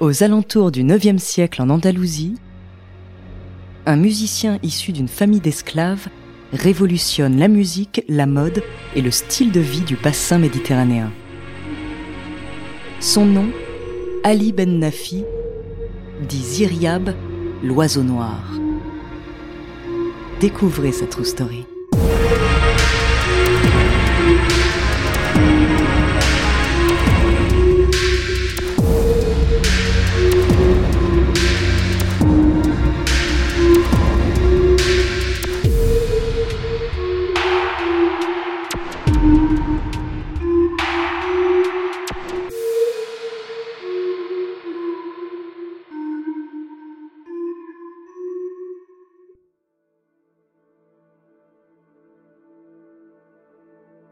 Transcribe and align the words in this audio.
Aux 0.00 0.22
alentours 0.22 0.70
du 0.70 0.80
IXe 0.80 1.22
siècle 1.22 1.60
en 1.60 1.68
Andalousie, 1.68 2.36
un 3.84 3.96
musicien 3.96 4.58
issu 4.62 4.92
d'une 4.92 5.08
famille 5.08 5.40
d'esclaves 5.40 6.08
révolutionne 6.54 7.38
la 7.38 7.48
musique, 7.48 8.02
la 8.08 8.24
mode 8.24 8.62
et 8.96 9.02
le 9.02 9.10
style 9.10 9.52
de 9.52 9.60
vie 9.60 9.82
du 9.82 9.96
bassin 9.96 10.38
méditerranéen. 10.38 11.12
Son 12.98 13.26
nom, 13.26 13.50
Ali 14.24 14.52
Ben 14.52 14.78
Nafi, 14.78 15.22
dit 16.26 16.42
Ziryab, 16.42 17.14
l'oiseau 17.62 18.02
noir. 18.02 18.40
Découvrez 20.40 20.92
sa 20.92 21.04
true 21.04 21.26
story. 21.26 21.66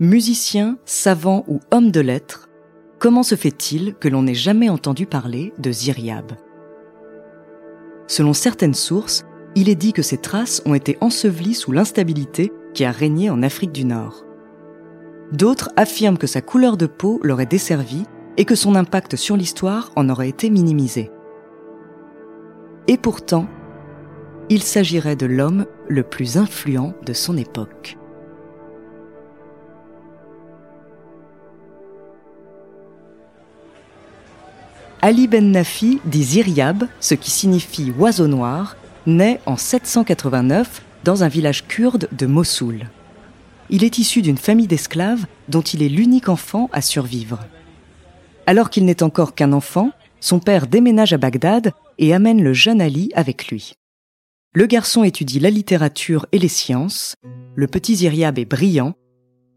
Musicien, 0.00 0.78
savant 0.84 1.42
ou 1.48 1.58
homme 1.72 1.90
de 1.90 1.98
lettres, 1.98 2.48
comment 3.00 3.24
se 3.24 3.34
fait-il 3.34 3.96
que 3.96 4.06
l'on 4.06 4.22
n'ait 4.22 4.32
jamais 4.32 4.68
entendu 4.68 5.06
parler 5.06 5.52
de 5.58 5.72
Ziryab 5.72 6.34
Selon 8.06 8.32
certaines 8.32 8.74
sources, 8.74 9.24
il 9.56 9.68
est 9.68 9.74
dit 9.74 9.92
que 9.92 10.02
ses 10.02 10.18
traces 10.18 10.62
ont 10.66 10.74
été 10.74 10.96
ensevelies 11.00 11.56
sous 11.56 11.72
l'instabilité 11.72 12.52
qui 12.74 12.84
a 12.84 12.92
régné 12.92 13.28
en 13.28 13.42
Afrique 13.42 13.72
du 13.72 13.84
Nord. 13.84 14.24
D'autres 15.32 15.70
affirment 15.74 16.16
que 16.16 16.28
sa 16.28 16.42
couleur 16.42 16.76
de 16.76 16.86
peau 16.86 17.18
l'aurait 17.24 17.44
desservi 17.44 18.04
et 18.36 18.44
que 18.44 18.54
son 18.54 18.76
impact 18.76 19.16
sur 19.16 19.36
l'histoire 19.36 19.90
en 19.96 20.08
aurait 20.10 20.28
été 20.28 20.48
minimisé. 20.48 21.10
Et 22.86 22.98
pourtant, 22.98 23.48
il 24.48 24.62
s'agirait 24.62 25.16
de 25.16 25.26
l'homme 25.26 25.66
le 25.88 26.04
plus 26.04 26.36
influent 26.36 26.94
de 27.04 27.12
son 27.12 27.36
époque. 27.36 27.97
Ali 35.00 35.28
Ben 35.28 35.52
Nafi 35.52 36.00
dit 36.04 36.24
Ziryab, 36.24 36.84
ce 36.98 37.14
qui 37.14 37.30
signifie 37.30 37.92
oiseau 37.96 38.26
noir, 38.26 38.76
naît 39.06 39.40
en 39.46 39.56
789 39.56 40.82
dans 41.04 41.22
un 41.22 41.28
village 41.28 41.68
kurde 41.68 42.08
de 42.10 42.26
Mossoul. 42.26 42.90
Il 43.70 43.84
est 43.84 43.98
issu 43.98 44.22
d'une 44.22 44.38
famille 44.38 44.66
d'esclaves 44.66 45.26
dont 45.48 45.60
il 45.60 45.84
est 45.84 45.88
l'unique 45.88 46.28
enfant 46.28 46.68
à 46.72 46.80
survivre. 46.80 47.38
Alors 48.46 48.70
qu'il 48.70 48.84
n'est 48.86 49.04
encore 49.04 49.36
qu'un 49.36 49.52
enfant, 49.52 49.92
son 50.18 50.40
père 50.40 50.66
déménage 50.66 51.12
à 51.12 51.16
Bagdad 51.18 51.72
et 51.98 52.12
amène 52.12 52.42
le 52.42 52.52
jeune 52.52 52.80
Ali 52.80 53.12
avec 53.14 53.48
lui. 53.48 53.74
Le 54.52 54.66
garçon 54.66 55.04
étudie 55.04 55.38
la 55.38 55.50
littérature 55.50 56.26
et 56.32 56.40
les 56.40 56.48
sciences, 56.48 57.14
le 57.54 57.68
petit 57.68 57.94
Ziryab 57.94 58.36
est 58.38 58.44
brillant, 58.44 58.94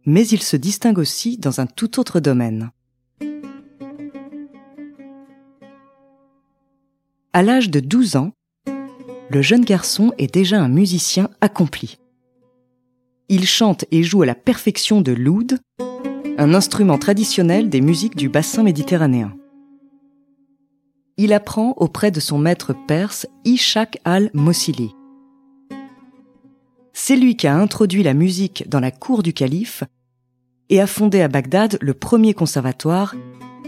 mais 0.06 0.28
il 0.28 0.44
se 0.44 0.56
distingue 0.56 1.00
aussi 1.00 1.40
dans 1.40 1.62
un 1.62 1.66
tout 1.66 2.00
autre 2.00 2.20
domaine. 2.20 2.70
À 7.34 7.44
l'âge 7.44 7.70
de 7.70 7.80
12 7.80 8.18
ans, 8.18 8.34
le 9.30 9.42
jeune 9.42 9.64
garçon 9.64 10.12
est 10.18 10.34
déjà 10.34 10.62
un 10.62 10.68
musicien 10.68 11.30
accompli. 11.40 11.98
Il 13.30 13.48
chante 13.48 13.86
et 13.90 14.04
joue 14.04 14.24
à 14.24 14.26
la 14.26 14.36
perfection 14.36 15.00
de 15.00 15.14
l'oud, 15.14 15.58
un 16.38 16.54
instrument 16.54 16.98
traditionnel 16.98 17.70
des 17.70 17.80
musiques 17.80 18.18
du 18.18 18.28
bassin 18.28 18.64
méditerranéen. 18.64 19.34
Il 21.16 21.32
apprend 21.32 21.74
auprès 21.78 22.12
de 22.12 22.20
son 22.20 22.38
maître 22.38 22.76
perse 22.86 23.26
Ishaq 23.46 24.00
al-Mossili. 24.04 24.92
C'est 26.92 27.16
lui 27.16 27.38
qui 27.38 27.48
a 27.48 27.56
introduit 27.56 28.04
la 28.04 28.14
musique 28.14 28.68
dans 28.68 28.82
la 28.82 28.92
cour 28.92 29.24
du 29.24 29.32
calife 29.32 29.86
et 30.68 30.82
a 30.82 30.88
fondé 30.88 31.22
à 31.22 31.30
Bagdad 31.30 31.78
le 31.80 31.94
premier 31.94 32.34
conservatoire 32.34 33.16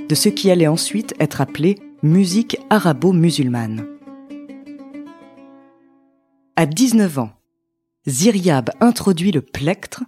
de 0.10 0.16
ce 0.16 0.28
qui 0.28 0.52
allait 0.52 0.68
ensuite 0.68 1.14
être 1.22 1.40
appelé 1.40 1.78
musique 2.04 2.58
arabo-musulmane. 2.70 3.88
À 6.58 6.66
19 6.66 7.20
ans, 7.20 7.32
Ziryab 8.06 8.72
introduit 8.82 9.32
le 9.32 9.42
plectre, 9.42 10.04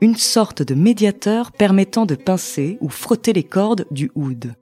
une 0.00 0.16
sorte 0.16 0.64
de 0.64 0.74
médiateur 0.74 1.52
permettant 1.52 2.04
de 2.04 2.16
pincer 2.16 2.78
ou 2.80 2.88
frotter 2.88 3.32
les 3.32 3.44
cordes 3.44 3.86
du 3.92 4.10
oud. 4.16 4.56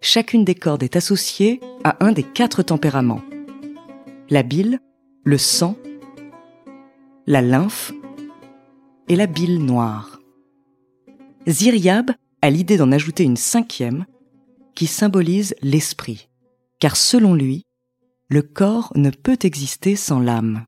Chacune 0.00 0.44
des 0.44 0.56
cordes 0.56 0.82
est 0.82 0.96
associée 0.96 1.60
à 1.84 2.04
un 2.04 2.10
des 2.10 2.24
quatre 2.24 2.64
tempéraments. 2.64 3.22
La 4.30 4.42
bile, 4.42 4.80
le 5.22 5.38
sang, 5.38 5.76
la 7.28 7.40
lymphe 7.40 7.92
et 9.06 9.14
la 9.14 9.28
bile 9.28 9.64
noire. 9.64 10.18
Ziryab 11.46 12.10
a 12.42 12.50
l'idée 12.50 12.76
d'en 12.76 12.92
ajouter 12.92 13.24
une 13.24 13.36
cinquième 13.36 14.06
qui 14.74 14.86
symbolise 14.86 15.54
l'esprit, 15.62 16.28
car 16.78 16.96
selon 16.96 17.34
lui, 17.34 17.64
le 18.28 18.42
corps 18.42 18.92
ne 18.94 19.10
peut 19.10 19.38
exister 19.42 19.96
sans 19.96 20.20
l'âme. 20.20 20.64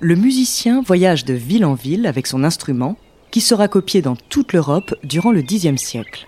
Le 0.00 0.14
musicien 0.14 0.82
voyage 0.82 1.24
de 1.24 1.34
ville 1.34 1.64
en 1.64 1.74
ville 1.74 2.06
avec 2.06 2.26
son 2.26 2.42
instrument, 2.42 2.96
qui 3.30 3.40
sera 3.40 3.68
copié 3.68 4.02
dans 4.02 4.16
toute 4.16 4.52
l'Europe 4.52 4.94
durant 5.04 5.30
le 5.30 5.42
Xe 5.42 5.76
siècle. 5.76 6.26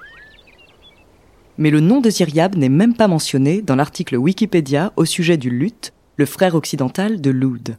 Mais 1.58 1.70
le 1.70 1.80
nom 1.80 2.00
de 2.00 2.10
Ziryab 2.10 2.56
n'est 2.56 2.68
même 2.68 2.94
pas 2.94 3.08
mentionné 3.08 3.60
dans 3.60 3.76
l'article 3.76 4.16
Wikipédia 4.16 4.92
au 4.96 5.04
sujet 5.04 5.36
du 5.36 5.50
luth, 5.50 5.92
le 6.16 6.26
frère 6.26 6.54
occidental 6.54 7.20
de 7.20 7.30
l'oud. 7.30 7.76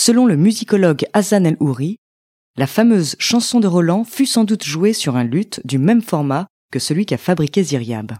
Selon 0.00 0.26
le 0.26 0.36
musicologue 0.36 1.06
Hassan 1.12 1.44
El-Houri, 1.44 1.98
la 2.56 2.68
fameuse 2.68 3.16
chanson 3.18 3.58
de 3.58 3.66
Roland 3.66 4.04
fut 4.04 4.26
sans 4.26 4.44
doute 4.44 4.62
jouée 4.62 4.92
sur 4.92 5.16
un 5.16 5.24
luth 5.24 5.60
du 5.64 5.76
même 5.76 6.02
format 6.02 6.46
que 6.70 6.78
celui 6.78 7.04
qu'a 7.04 7.18
fabriqué 7.18 7.64
Ziryab. 7.64 8.12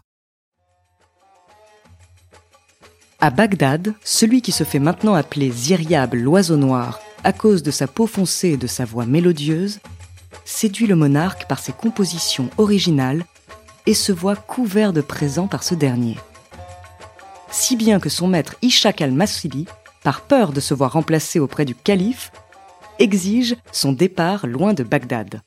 À 3.21 3.31
Bagdad, 3.31 3.95
celui 4.03 4.43
qui 4.43 4.51
se 4.51 4.65
fait 4.65 4.81
maintenant 4.81 5.15
appeler 5.15 5.53
Ziryab 5.53 6.15
l'oiseau 6.15 6.57
noir 6.57 6.99
à 7.23 7.33
cause 7.33 7.63
de 7.63 7.71
sa 7.71 7.87
peau 7.87 8.09
foncée 8.09 8.49
et 8.49 8.57
de 8.57 8.67
sa 8.67 8.85
voix 8.85 9.07
mélodieuse, 9.07 9.79
séduit 10.45 10.89
le 10.89 10.97
monarque 10.97 11.47
par 11.47 11.61
ses 11.61 11.73
compositions 11.73 12.51
originales 12.59 13.25
et 13.87 13.95
se 13.95 14.11
voit 14.11 14.35
couvert 14.35 14.93
de 14.93 15.01
présents 15.01 15.47
par 15.47 15.63
ce 15.63 15.77
dernier. 15.77 16.17
Si 17.53 17.77
bien 17.77 18.01
que 18.01 18.09
son 18.09 18.27
maître 18.27 18.57
Ishaq 18.63 19.01
al-Masili 19.01 19.69
par 20.03 20.23
peur 20.23 20.53
de 20.53 20.61
se 20.61 20.75
voir 20.75 20.93
remplacé 20.93 21.39
auprès 21.39 21.65
du 21.65 21.75
calife, 21.75 22.33
exige 22.99 23.57
son 23.73 23.93
départ 23.93 24.47
loin 24.47 24.75
de 24.75 24.83
Bagdad. 24.83 25.41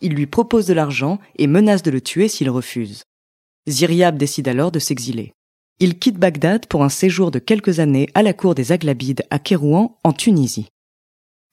Il 0.00 0.14
lui 0.14 0.26
propose 0.26 0.66
de 0.66 0.74
l'argent 0.74 1.18
et 1.36 1.46
menace 1.46 1.82
de 1.82 1.90
le 1.90 2.00
tuer 2.00 2.28
s'il 2.28 2.50
refuse. 2.50 3.04
Ziryab 3.68 4.16
décide 4.16 4.48
alors 4.48 4.72
de 4.72 4.78
s'exiler. 4.78 5.32
Il 5.78 5.98
quitte 5.98 6.18
Bagdad 6.18 6.66
pour 6.66 6.84
un 6.84 6.88
séjour 6.88 7.30
de 7.30 7.38
quelques 7.38 7.78
années 7.78 8.08
à 8.14 8.22
la 8.22 8.32
cour 8.32 8.54
des 8.54 8.72
Aghlabides 8.72 9.24
à 9.30 9.38
Kérouan, 9.38 9.98
en 10.04 10.12
Tunisie. 10.12 10.68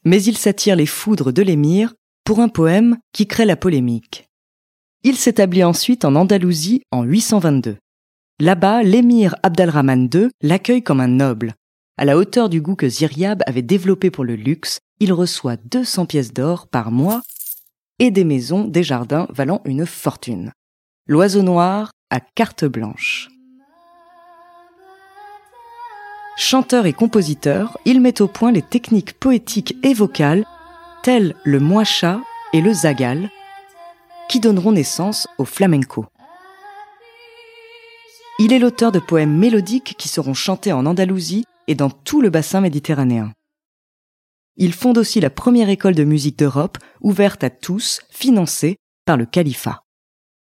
Mais 0.06 0.22
il 0.24 0.38
s'attire 0.38 0.76
les 0.76 0.86
foudres 0.86 1.34
de 1.34 1.42
l'émir 1.42 1.94
pour 2.24 2.40
un 2.40 2.50
poème 2.50 2.98
qui 3.14 3.28
crée 3.28 3.46
la 3.46 3.56
polémique. 3.56 4.28
Il 5.04 5.16
s'établit 5.16 5.64
ensuite 5.64 6.04
en 6.04 6.16
Andalousie 6.16 6.82
en 6.92 7.04
822. 7.04 7.78
Là-bas, 8.40 8.84
l'émir 8.84 9.36
Abdalrahman 9.44 10.10
II 10.14 10.30
l'accueille 10.42 10.84
comme 10.84 11.02
un 11.02 11.08
noble, 11.08 11.54
à 12.00 12.06
la 12.06 12.16
hauteur 12.16 12.48
du 12.48 12.62
goût 12.62 12.78
que 12.78 12.88
Ziryab 12.88 13.44
avait 13.46 13.62
développé 13.62 14.10
pour 14.10 14.24
le 14.24 14.36
luxe, 14.36 14.80
il 15.02 15.12
reçoit 15.12 15.58
200 15.58 16.06
pièces 16.06 16.32
d'or 16.32 16.68
par 16.68 16.92
mois 16.92 17.22
et 18.00 18.10
des 18.10 18.24
maisons, 18.24 18.64
des 18.64 18.84
jardins 18.84 19.28
valant 19.32 19.60
une 19.66 19.86
fortune. 19.86 20.54
L'oiseau 21.08 21.42
noir 21.42 21.92
à 22.10 22.22
carte 22.22 22.64
blanche. 22.64 23.28
Chanteur 26.38 26.86
et 26.86 26.94
compositeur, 26.94 27.78
il 27.84 28.00
met 28.00 28.22
au 28.22 28.30
point 28.30 28.54
les 28.54 28.62
techniques 28.62 29.20
poétiques 29.20 29.76
et 29.84 29.94
vocales 29.94 30.46
telles 31.04 31.36
le 31.44 31.60
moacha 31.60 32.22
et 32.54 32.62
le 32.62 32.72
zagal, 32.72 33.30
qui 34.30 34.40
donneront 34.40 34.72
naissance 34.72 35.28
au 35.38 35.44
flamenco. 35.44 36.06
Il 38.40 38.54
est 38.54 38.60
l'auteur 38.60 38.94
de 38.94 39.00
poèmes 39.00 39.38
mélodiques 39.38 39.96
qui 39.98 40.08
seront 40.08 40.34
chantés 40.34 40.72
en 40.72 40.86
Andalousie 40.86 41.44
et 41.70 41.76
dans 41.76 41.90
tout 41.90 42.20
le 42.20 42.30
bassin 42.30 42.60
méditerranéen. 42.60 43.32
Il 44.58 44.74
fonde 44.74 44.98
aussi 44.98 45.22
la 45.22 45.30
première 45.30 45.70
école 45.70 45.96
de 45.96 46.04
musique 46.04 46.38
d'Europe, 46.38 46.80
ouverte 47.00 47.46
à 47.46 47.50
tous, 47.50 48.02
financée 48.10 48.76
par 49.06 49.16
le 49.16 49.26
califat. 49.26 49.84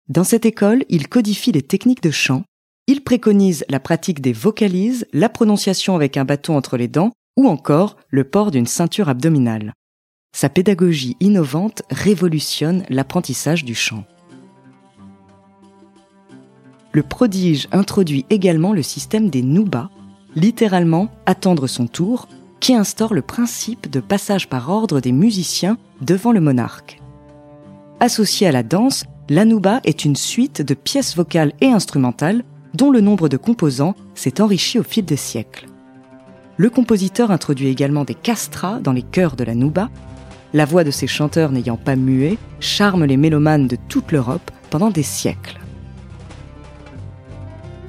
Dans 0.08 0.24
cette 0.24 0.46
école, 0.46 0.86
il 0.90 1.10
codifie 1.10 1.52
les 1.52 1.62
techniques 1.62 2.02
de 2.02 2.12
chant, 2.12 2.44
il 2.88 3.04
préconise 3.04 3.66
la 3.68 3.82
pratique 3.82 4.22
des 4.22 4.32
vocalises, 4.32 5.06
la 5.12 5.28
prononciation 5.28 5.96
avec 5.96 6.16
un 6.16 6.24
bâton 6.24 6.56
entre 6.56 6.78
les 6.78 6.88
dents, 6.88 7.12
ou 7.36 7.48
encore 7.48 7.98
le 8.10 8.24
port 8.24 8.50
d'une 8.50 8.66
ceinture 8.66 9.10
abdominale. 9.10 9.74
Sa 10.34 10.48
pédagogie 10.48 11.18
innovante 11.20 11.84
révolutionne 11.90 12.86
l'apprentissage 12.90 13.66
du 13.66 13.76
chant. 13.76 14.06
Le 16.94 17.04
prodige 17.04 17.68
introduit 17.74 18.26
également 18.30 18.72
le 18.72 18.82
système 18.82 19.30
des 19.30 19.42
noubas, 19.42 19.90
littéralement 20.38 21.10
attendre 21.26 21.68
son 21.68 21.88
tour, 21.88 22.28
qui 22.60 22.74
instaure 22.74 23.14
le 23.14 23.22
principe 23.22 23.90
de 23.90 24.00
passage 24.00 24.48
par 24.48 24.70
ordre 24.70 25.00
des 25.00 25.12
musiciens 25.12 25.78
devant 26.02 26.32
le 26.32 26.40
monarque. 26.40 27.02
Associé 28.00 28.48
à 28.48 28.52
la 28.52 28.64
danse, 28.64 29.06
l'anouba 29.30 29.82
est 29.84 30.06
une 30.06 30.16
suite 30.16 30.62
de 30.62 30.74
pièces 30.76 31.16
vocales 31.16 31.54
et 31.60 31.68
instrumentales 31.68 32.44
dont 32.74 32.92
le 32.92 33.02
nombre 33.02 33.30
de 33.30 33.38
composants 33.38 33.96
s'est 34.14 34.40
enrichi 34.40 34.78
au 34.80 34.84
fil 34.84 35.06
des 35.06 35.18
siècles. 35.18 35.66
Le 36.58 36.70
compositeur 36.70 37.32
introduit 37.32 37.68
également 37.68 38.04
des 38.04 38.16
castras 38.16 38.80
dans 38.80 38.94
les 38.94 39.04
chœurs 39.04 39.36
de 39.36 39.44
la 39.44 39.56
nouba. 39.56 39.90
La 40.54 40.66
voix 40.66 40.84
de 40.84 40.92
ces 40.92 41.08
chanteurs 41.08 41.52
n'ayant 41.52 41.78
pas 41.78 41.96
mué 41.96 42.38
charme 42.60 43.06
les 43.06 43.18
mélomanes 43.18 43.68
de 43.68 43.78
toute 43.90 44.12
l'Europe 44.12 44.52
pendant 44.70 44.92
des 44.92 45.04
siècles. 45.04 45.60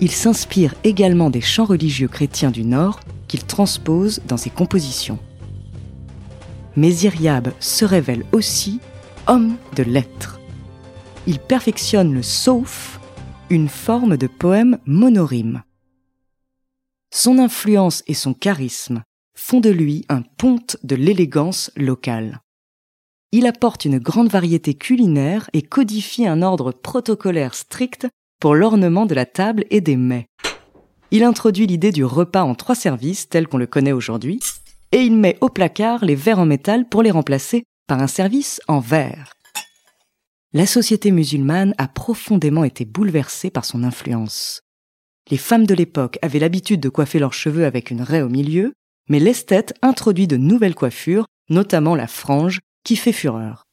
Il 0.01 0.13
s'inspire 0.13 0.75
également 0.85 1.29
des 1.29 1.41
chants 1.41 1.65
religieux 1.65 2.07
chrétiens 2.07 2.53
du 2.53 2.65
Nord 2.65 3.01
qu'il 3.27 3.45
transpose 3.45 4.21
dans 4.29 4.37
ses 4.37 4.51
compositions. 4.51 5.19
Mais 6.77 6.95
Iriab 6.95 7.53
se 7.59 7.85
révèle 7.85 8.25
aussi 8.31 8.81
homme 9.27 9.57
de 9.75 9.83
lettres. 9.83 10.41
Il 11.27 11.41
perfectionne 11.41 12.15
le 12.15 12.23
sauf, 12.23 13.01
une 13.51 13.69
forme 13.69 14.17
de 14.17 14.29
poème 14.29 14.79
monorime. 14.87 15.63
Son 17.11 17.39
influence 17.39 18.05
et 18.07 18.15
son 18.15 18.35
charisme 18.35 19.03
font 19.35 19.61
de 19.61 19.71
lui 19.71 20.05
un 20.09 20.23
ponte 20.23 20.77
de 20.85 20.95
l'élégance 20.95 21.73
locale. 21.77 22.41
Il 23.33 23.47
apporte 23.47 23.85
une 23.85 23.99
grande 23.99 24.31
variété 24.31 24.75
culinaire 24.75 25.51
et 25.53 25.63
codifie 25.63 26.27
un 26.27 26.43
ordre 26.43 26.73
protocolaire 26.73 27.55
strict 27.55 28.07
pour 28.41 28.55
l'ornement 28.55 29.07
de 29.07 29.15
la 29.15 29.27
table 29.27 29.65
et 29.71 29.81
des 29.81 29.97
mets. 29.97 30.27
Il 31.11 31.25
introduit 31.25 31.67
l'idée 31.67 31.93
du 31.93 32.05
repas 32.05 32.43
en 32.43 32.55
trois 32.55 32.75
services 32.75 33.29
tel 33.29 33.49
qu'on 33.49 33.59
le 33.59 33.67
connaît 33.67 33.93
aujourd'hui, 33.93 34.41
et 34.93 34.99
il 34.99 35.17
met 35.17 35.39
au 35.41 35.49
placard 35.49 36.05
les 36.05 36.15
verres 36.15 36.39
en 36.39 36.47
métal 36.47 36.89
pour 36.89 37.03
les 37.03 37.11
remplacer 37.11 37.65
par 37.87 38.01
un 38.01 38.07
service 38.07 38.61
en 38.69 38.81
verre. 38.81 39.33
La 40.53 40.67
société 40.67 41.11
musulmane 41.11 41.75
a 41.79 41.89
profondément 41.89 42.65
été 42.65 42.85
bouleversée 42.85 43.51
par 43.51 43.65
son 43.65 43.85
influence. 43.85 44.63
Les 45.31 45.37
femmes 45.37 45.67
de 45.67 45.75
l'époque 45.75 46.19
avaient 46.23 46.39
l'habitude 46.39 46.81
de 46.81 46.89
coiffer 46.89 47.19
leurs 47.19 47.35
cheveux 47.35 47.67
avec 47.67 47.91
une 47.91 48.01
raie 48.01 48.23
au 48.23 48.31
milieu, 48.31 48.73
mais 49.11 49.19
l'esthète 49.19 49.75
introduit 49.83 50.27
de 50.27 50.37
nouvelles 50.37 50.75
coiffures, 50.75 51.27
notamment 51.51 51.95
la 51.95 52.07
frange, 52.07 52.61
qui 52.85 52.97
fait 52.97 53.13
fureur. 53.13 53.65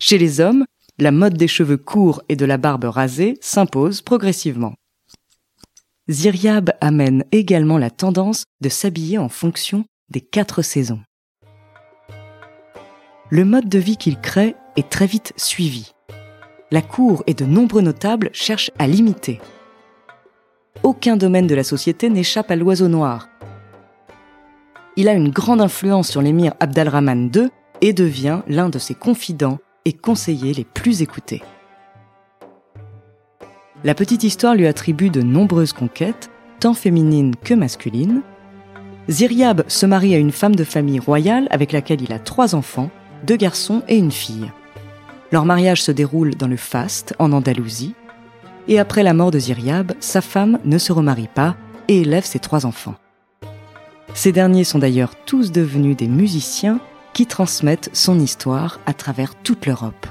Chez 0.00 0.18
les 0.18 0.40
hommes, 0.40 0.64
la 0.98 1.10
mode 1.10 1.36
des 1.36 1.48
cheveux 1.48 1.76
courts 1.76 2.22
et 2.28 2.36
de 2.36 2.44
la 2.44 2.56
barbe 2.56 2.84
rasée 2.84 3.36
s'impose 3.40 4.00
progressivement. 4.00 4.74
Ziryab 6.08 6.72
amène 6.80 7.24
également 7.32 7.78
la 7.78 7.90
tendance 7.90 8.44
de 8.60 8.68
s'habiller 8.68 9.18
en 9.18 9.28
fonction 9.28 9.84
des 10.10 10.20
quatre 10.20 10.62
saisons. 10.62 11.00
Le 13.30 13.44
mode 13.44 13.68
de 13.68 13.78
vie 13.78 13.96
qu'il 13.96 14.20
crée 14.20 14.54
est 14.76 14.88
très 14.90 15.06
vite 15.06 15.32
suivi. 15.36 15.92
La 16.70 16.82
cour 16.82 17.24
et 17.26 17.34
de 17.34 17.44
nombreux 17.44 17.82
notables 17.82 18.30
cherchent 18.32 18.70
à 18.78 18.86
l'imiter. 18.86 19.40
Aucun 20.82 21.16
domaine 21.16 21.46
de 21.46 21.54
la 21.54 21.64
société 21.64 22.10
n'échappe 22.10 22.50
à 22.50 22.56
l'oiseau 22.56 22.88
noir. 22.88 23.28
Il 24.96 25.08
a 25.08 25.14
une 25.14 25.30
grande 25.30 25.60
influence 25.60 26.08
sur 26.10 26.22
l'émir 26.22 26.54
Abdalrahman 26.60 27.30
II 27.34 27.48
et 27.80 27.92
devient 27.92 28.42
l'un 28.46 28.68
de 28.68 28.78
ses 28.78 28.94
confidents 28.94 29.58
et 29.84 29.92
conseillers 29.92 30.54
les 30.54 30.64
plus 30.64 31.02
écoutés. 31.02 31.42
La 33.84 33.94
petite 33.94 34.24
histoire 34.24 34.54
lui 34.54 34.66
attribue 34.66 35.10
de 35.10 35.22
nombreuses 35.22 35.74
conquêtes, 35.74 36.30
tant 36.58 36.74
féminines 36.74 37.34
que 37.36 37.52
masculines. 37.52 38.22
Ziryab 39.08 39.64
se 39.68 39.84
marie 39.84 40.14
à 40.14 40.18
une 40.18 40.32
femme 40.32 40.56
de 40.56 40.64
famille 40.64 40.98
royale 40.98 41.46
avec 41.50 41.72
laquelle 41.72 42.00
il 42.00 42.12
a 42.12 42.18
trois 42.18 42.54
enfants, 42.54 42.90
deux 43.26 43.36
garçons 43.36 43.82
et 43.88 43.98
une 43.98 44.12
fille. 44.12 44.50
Leur 45.32 45.44
mariage 45.44 45.82
se 45.82 45.92
déroule 45.92 46.34
dans 46.34 46.48
le 46.48 46.56
Faste, 46.56 47.14
en 47.18 47.32
Andalousie, 47.32 47.94
et 48.68 48.78
après 48.78 49.02
la 49.02 49.12
mort 49.12 49.30
de 49.30 49.38
Ziryab, 49.38 49.92
sa 50.00 50.22
femme 50.22 50.58
ne 50.64 50.78
se 50.78 50.92
remarie 50.92 51.28
pas 51.32 51.56
et 51.88 52.00
élève 52.00 52.24
ses 52.24 52.38
trois 52.38 52.64
enfants. 52.64 52.94
Ces 54.14 54.32
derniers 54.32 54.64
sont 54.64 54.78
d'ailleurs 54.78 55.14
tous 55.26 55.52
devenus 55.52 55.96
des 55.96 56.08
musiciens 56.08 56.80
qui 57.14 57.26
transmettent 57.26 57.90
son 57.92 58.18
histoire 58.18 58.80
à 58.84 58.92
travers 58.92 59.34
toute 59.36 59.66
l'Europe. 59.66 60.06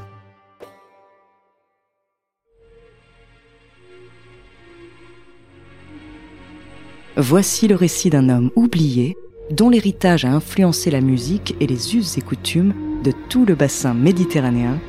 Voici 7.15 7.67
le 7.67 7.75
récit 7.75 8.09
d'un 8.09 8.27
homme 8.29 8.49
oublié 8.55 9.15
dont 9.51 9.69
l'héritage 9.69 10.25
a 10.25 10.31
influencé 10.31 10.89
la 10.89 11.01
musique 11.01 11.55
et 11.59 11.67
les 11.67 11.95
us 11.95 12.17
et 12.17 12.21
coutumes 12.21 12.73
de 13.03 13.11
tout 13.29 13.45
le 13.45 13.53
bassin 13.53 13.93
méditerranéen 13.93 14.79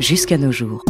jusqu'à 0.00 0.38
nos 0.38 0.52
jours. 0.52 0.82